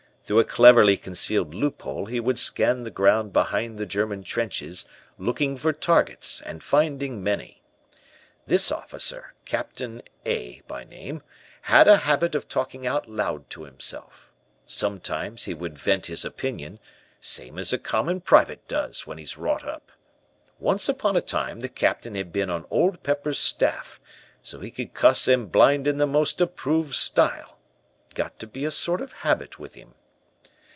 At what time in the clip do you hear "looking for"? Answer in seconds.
5.17-5.73